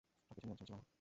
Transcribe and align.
সবকিছু 0.27 0.43
নিয়ন্ত্রণে 0.43 0.69
ছিল 0.69 0.73
আমার! 0.77 0.85